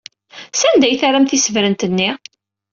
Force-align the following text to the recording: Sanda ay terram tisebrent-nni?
Sanda 0.59 0.85
ay 0.87 0.95
terram 1.01 1.25
tisebrent-nni? 1.25 2.09